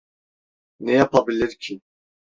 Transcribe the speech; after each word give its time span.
Ne 0.79 0.91
yapabilir 0.93 1.55
ki? 1.59 1.81